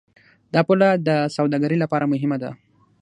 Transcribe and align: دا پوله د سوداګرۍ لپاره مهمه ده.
دا 0.53 0.59
پوله 0.67 0.87
د 1.07 1.09
سوداګرۍ 1.35 1.77
لپاره 1.83 2.09
مهمه 2.13 2.37
ده. 2.43 2.51